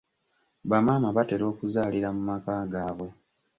Bamaama 0.69 1.09
batera 1.17 1.43
okuzaalira 1.51 2.09
mu 2.15 2.21
maka 2.29 2.55
gaabwe. 2.73 3.09